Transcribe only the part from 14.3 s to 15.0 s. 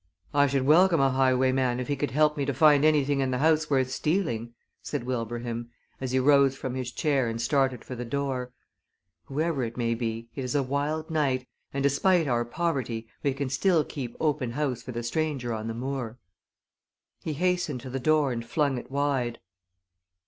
house for